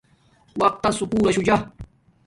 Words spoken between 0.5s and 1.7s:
وقت تس سلول لشو جا